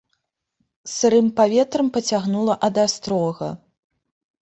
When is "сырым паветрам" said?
0.95-1.87